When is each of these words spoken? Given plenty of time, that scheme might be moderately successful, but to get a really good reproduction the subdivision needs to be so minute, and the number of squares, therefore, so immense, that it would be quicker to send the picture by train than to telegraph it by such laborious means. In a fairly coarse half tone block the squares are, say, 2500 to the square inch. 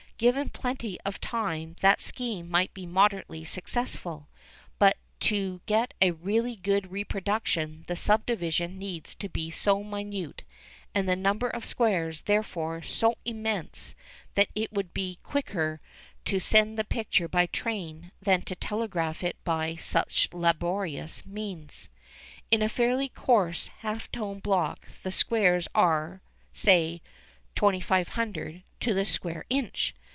Given 0.21 0.49
plenty 0.49 1.01
of 1.01 1.19
time, 1.19 1.77
that 1.81 1.99
scheme 1.99 2.47
might 2.47 2.75
be 2.75 2.85
moderately 2.85 3.43
successful, 3.43 4.27
but 4.77 4.95
to 5.21 5.61
get 5.65 5.95
a 5.99 6.11
really 6.11 6.55
good 6.57 6.91
reproduction 6.91 7.85
the 7.87 7.95
subdivision 7.95 8.77
needs 8.77 9.15
to 9.15 9.29
be 9.29 9.49
so 9.49 9.83
minute, 9.83 10.43
and 10.93 11.09
the 11.09 11.15
number 11.15 11.49
of 11.49 11.65
squares, 11.65 12.21
therefore, 12.21 12.83
so 12.83 13.15
immense, 13.25 13.95
that 14.35 14.49
it 14.53 14.71
would 14.71 14.93
be 14.93 15.17
quicker 15.23 15.81
to 16.25 16.39
send 16.39 16.77
the 16.77 16.83
picture 16.83 17.27
by 17.27 17.47
train 17.47 18.11
than 18.21 18.43
to 18.43 18.53
telegraph 18.55 19.23
it 19.23 19.37
by 19.43 19.75
such 19.75 20.29
laborious 20.31 21.25
means. 21.25 21.89
In 22.51 22.61
a 22.61 22.69
fairly 22.69 23.09
coarse 23.09 23.69
half 23.79 24.11
tone 24.11 24.37
block 24.37 24.87
the 25.01 25.11
squares 25.11 25.67
are, 25.73 26.21
say, 26.53 27.01
2500 27.55 28.61
to 28.81 28.93
the 28.93 29.03
square 29.03 29.45
inch. 29.49 29.95